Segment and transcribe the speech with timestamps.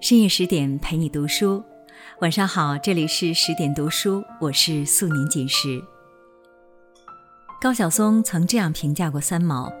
[0.00, 1.62] 深夜十点陪你读书，
[2.20, 5.82] 晚上好，这里是十点读书，我是素年锦时。
[7.60, 9.72] 高晓松曾这样评价过三毛：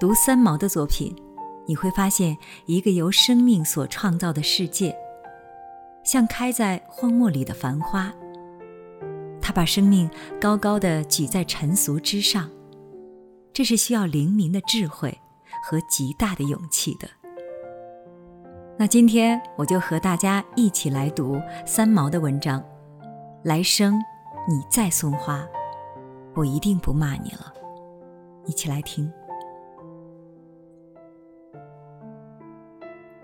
[0.00, 1.14] 读三毛的作品，
[1.66, 2.36] 你会发现
[2.66, 4.96] 一个由生命所创造的世界，
[6.02, 8.10] 像开在荒漠里的繁花。
[9.40, 12.50] 他把生命高高的举在尘俗之上，
[13.52, 15.16] 这是需要灵敏的智慧
[15.62, 17.08] 和极大的勇气的。
[18.78, 22.64] 那今天我就和大家一起来读三毛的文章。
[23.42, 23.98] 来生，
[24.48, 25.46] 你再送花，
[26.34, 27.52] 我一定不骂你了。
[28.46, 29.12] 一起来听。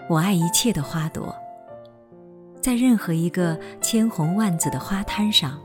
[0.09, 1.35] 我爱一切的花朵，
[2.63, 5.59] 在任何一个千红万紫的花滩上。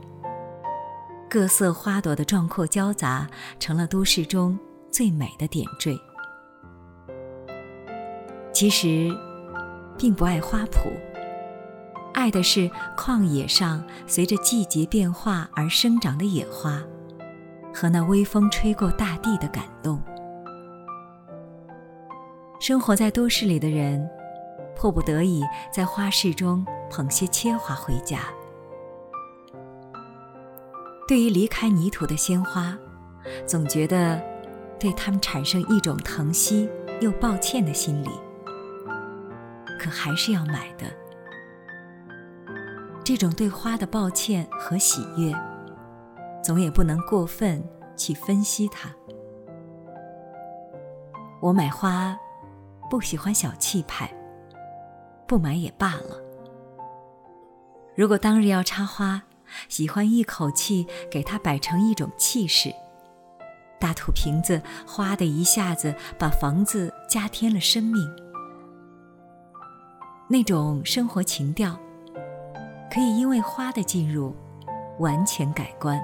[1.30, 3.26] 各色花朵的壮阔交杂，
[3.58, 4.58] 成了都市中
[4.90, 5.98] 最美的点缀。
[8.62, 9.12] 其实，
[9.98, 10.92] 并不爱花圃，
[12.14, 16.80] 爱的是旷野上随着季节变化而生长的野花，
[17.74, 20.00] 和那微风吹过大地的感动。
[22.60, 24.08] 生活在都市里的人，
[24.76, 25.42] 迫不得已
[25.74, 28.20] 在花市中捧些切花回家。
[31.08, 32.78] 对于离开泥土的鲜花，
[33.44, 34.22] 总觉得
[34.78, 38.10] 对他们产生一种疼惜又抱歉的心理，
[39.82, 40.86] 可还是要买的。
[43.04, 45.34] 这种对花的抱歉和喜悦，
[46.40, 47.60] 总也不能过分
[47.96, 48.88] 去分析它。
[51.40, 52.16] 我买花
[52.88, 54.08] 不喜欢小气派，
[55.26, 56.22] 不买也罢了。
[57.96, 59.24] 如果当日要插花，
[59.68, 62.72] 喜欢一口气给它摆成一种气势，
[63.80, 68.08] 大土瓶子哗的一下子把房子加添了生命。
[70.32, 71.78] 那种生活情调，
[72.90, 74.34] 可以因为花的进入，
[74.98, 76.02] 完全改观。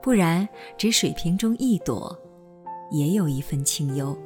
[0.00, 2.16] 不然，只水瓶中一朵，
[2.92, 4.16] 也有一份清幽。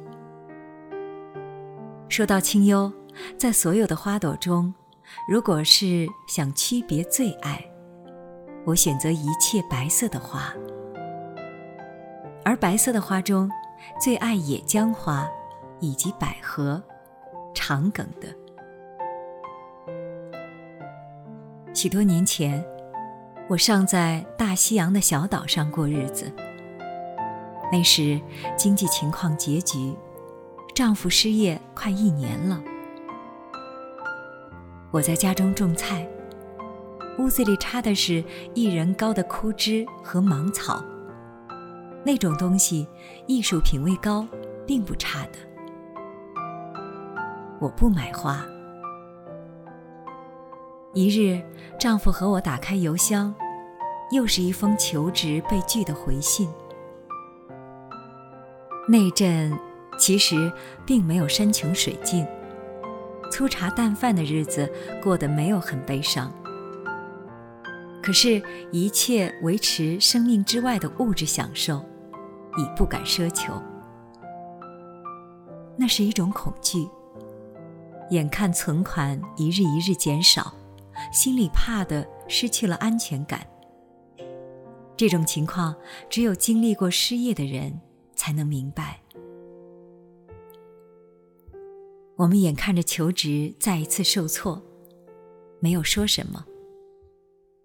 [2.09, 2.93] 说到清幽，
[3.39, 4.71] 在所有的花朵中。
[5.27, 7.59] 如果是想区别最爱，
[8.65, 10.53] 我选择一切白色的花。
[12.45, 13.49] 而白色的花中，
[13.99, 15.27] 最爱野姜花，
[15.79, 16.79] 以及百合、
[17.65, 18.27] 长梗的。
[21.73, 22.61] 许多年前，
[23.47, 26.29] 我尚在大西洋的小岛上过日子。
[27.71, 28.19] 那时
[28.57, 29.95] 经济情况拮据，
[30.75, 32.61] 丈夫失业快一年了。
[34.91, 36.05] 我在家中种菜，
[37.17, 38.21] 屋子里插的是
[38.53, 40.83] 一人高的枯枝和芒草。
[42.03, 42.85] 那种东西，
[43.25, 44.27] 艺术品味高，
[44.67, 45.52] 并不差的。
[47.63, 48.45] 我不买花。
[50.93, 51.41] 一日，
[51.79, 53.33] 丈夫和我打开邮箱，
[54.11, 56.49] 又是一封求职被拒的回信。
[58.85, 59.57] 那阵，
[59.97, 60.51] 其实
[60.85, 62.27] 并没有山穷水尽。
[63.31, 64.69] 粗茶淡饭的日子
[65.01, 66.29] 过得没有很悲伤，
[68.03, 68.43] 可是，
[68.73, 71.77] 一切维持生命之外的物质享受，
[72.57, 73.53] 已不敢奢求。
[75.77, 76.85] 那是一种恐惧，
[78.13, 80.53] 眼看存款一日一日减少，
[81.11, 83.45] 心里怕的失去了安全感。
[84.95, 85.75] 这种情况，
[86.11, 87.81] 只有经历过失业的人
[88.15, 89.01] 才能明白。
[92.15, 94.61] 我们眼看着求职再一次受挫，
[95.59, 96.45] 没有说什么。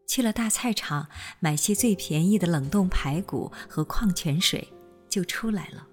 [0.06, 1.06] 去了大菜场
[1.41, 4.66] 买些最便宜的冷冻排骨和矿泉水，
[5.10, 5.86] 就出来了。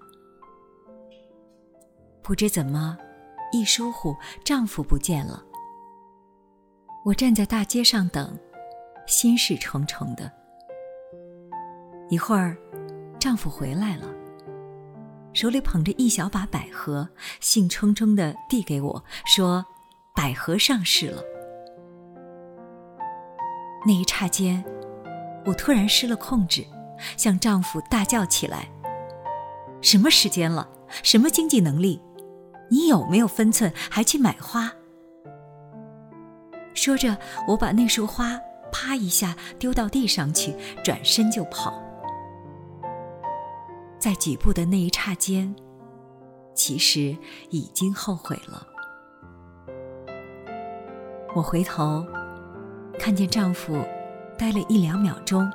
[2.24, 2.98] 不知怎么，
[3.52, 5.44] 一疏忽，丈夫不见了。
[7.04, 8.38] 我站在大街上等，
[9.08, 10.32] 心事重重的。
[12.10, 12.58] 一会儿，
[13.20, 14.08] 丈夫回来了。
[15.34, 17.10] 手里捧着一小把百合，
[17.42, 19.66] 兴冲冲地递给我，说
[20.16, 21.22] ：“百合上市了。”
[23.86, 24.64] 那一刹间，
[25.46, 26.66] 我突然失了控制，
[27.18, 28.70] 向丈夫大叫起来
[29.82, 30.70] ：“什么时间了？
[31.04, 32.02] 什么经济能力？
[32.70, 33.72] 你有没有分寸？
[33.90, 34.72] 还去买花？”
[36.74, 37.18] 说着，
[37.48, 38.40] 我把那束花
[38.72, 41.82] 啪一下丢到地上去，转身就跑。
[43.98, 45.56] 在几步的那一刹间，
[46.54, 47.18] 其实
[47.50, 48.68] 已经后悔了。
[51.34, 52.06] 我回头，
[53.00, 53.74] 看见丈夫
[54.38, 55.50] 呆了一两秒钟，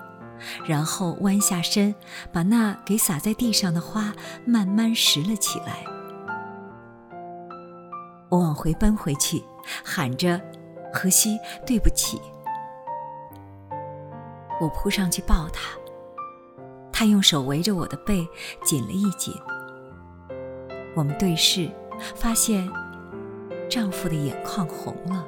[0.66, 1.94] 然后弯下身，
[2.32, 4.12] 把那给洒在地上的花
[4.44, 5.84] 慢慢拾了起来。
[8.30, 9.42] 我往回奔回去，
[9.84, 10.40] 喊着
[10.94, 12.18] ：“荷西，对不起。”
[14.60, 15.76] 我扑上去抱他，
[16.92, 18.26] 他用手围着我的背
[18.62, 19.34] 紧了一紧。
[20.94, 21.70] 我们对视，
[22.14, 22.70] 发现
[23.68, 25.26] 丈夫的眼眶红了。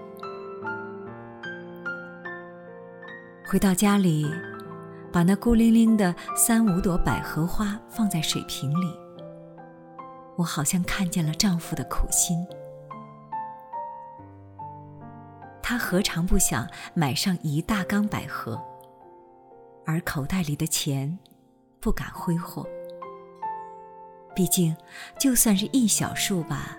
[3.46, 4.30] 回到家里，
[5.12, 8.96] 把那孤零零的三五朵百合花放在水瓶里，
[10.36, 12.36] 我好像看见了丈夫的苦心。
[15.62, 18.60] 他何尝不想买上一大缸百合，
[19.86, 21.18] 而口袋里的钱
[21.80, 22.66] 不敢挥霍。
[24.34, 24.76] 毕竟，
[25.18, 26.76] 就算是一小束吧，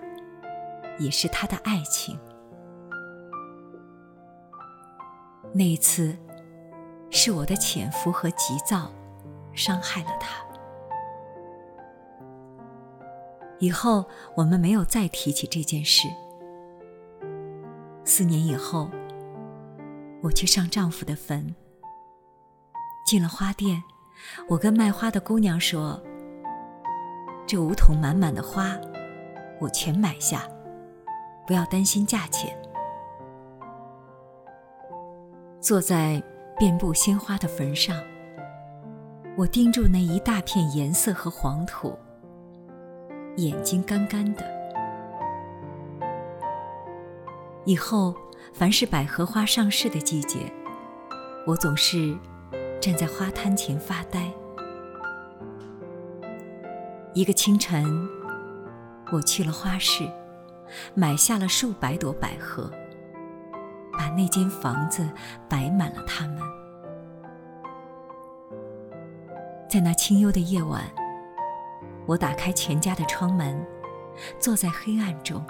[0.98, 2.18] 也是他的爱情。
[5.52, 6.16] 那一次，
[7.10, 8.92] 是我的潜伏和急躁，
[9.54, 10.44] 伤害了他。
[13.60, 14.04] 以后
[14.36, 16.08] 我们没有再提起这件事。
[18.16, 18.88] 四年以后，
[20.22, 21.52] 我去上丈夫的坟。
[23.04, 23.82] 进了花店，
[24.48, 26.00] 我跟卖花的姑娘说
[27.44, 28.78] ：“这五桶满满的花，
[29.60, 30.48] 我全买下，
[31.44, 32.56] 不要担心价钱。”
[35.60, 36.22] 坐在
[36.56, 38.00] 遍布鲜花的坟上，
[39.36, 41.98] 我盯住那一大片颜色和黄土，
[43.38, 44.53] 眼睛干干的。
[47.66, 48.14] 以后，
[48.52, 50.52] 凡是百合花上市的季节，
[51.46, 52.14] 我总是
[52.78, 54.30] 站在花摊前发呆。
[57.14, 58.06] 一个清晨，
[59.10, 60.06] 我去了花市，
[60.94, 62.70] 买下了数百朵百合，
[63.92, 65.08] 把那间房子
[65.48, 66.38] 摆满了它们。
[69.70, 70.82] 在那清幽的夜晚，
[72.04, 73.66] 我打开全家的窗门，
[74.38, 75.42] 坐在黑暗中。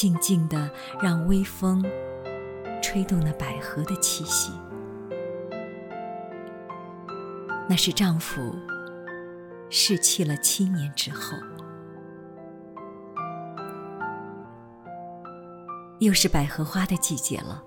[0.00, 1.84] 静静的，让微风
[2.82, 4.50] 吹动那百合的气息。
[7.68, 8.40] 那是丈夫
[9.68, 11.36] 逝去了七年之后，
[15.98, 17.62] 又是百合花的季节了。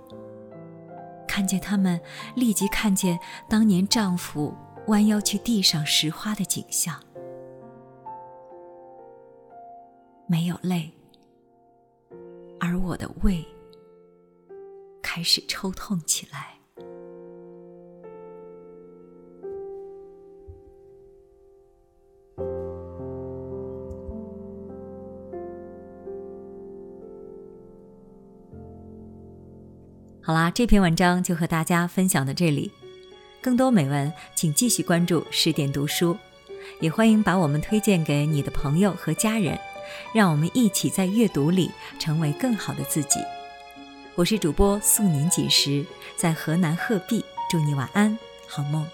[1.27, 2.01] 看见他们，
[2.35, 4.51] 立即看见当年丈夫
[4.88, 7.00] 弯腰去地上拾花的景象，
[10.25, 10.91] 没有泪。
[12.65, 13.44] 而我的胃
[15.01, 16.54] 开始抽痛起来。
[30.21, 32.71] 好啦，这篇文章就和大家分享到这里。
[33.42, 36.18] 更多美文，请继续关注十点读书，
[36.80, 39.59] 也欢迎把我们推荐给你的朋友和家人。
[40.13, 43.19] 让我们一起在阅读里成为更好的自己。
[44.15, 45.85] 我是主播素年锦时，
[46.15, 48.88] 在河南鹤壁，祝你晚安，好梦。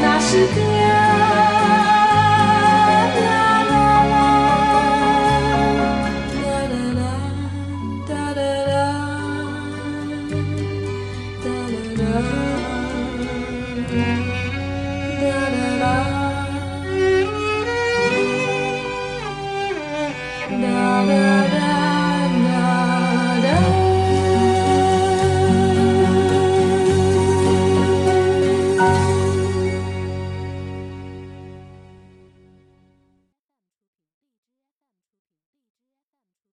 [0.00, 0.75] 那是个。